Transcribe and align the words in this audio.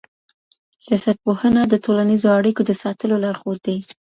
سياستپوهنه 0.85 1.61
د 1.67 1.73
ټولنيزو 1.85 2.27
اړيکو 2.37 2.61
د 2.65 2.71
ساتلو 2.83 3.15
لارښود 3.23 3.59
دی. 3.65 3.77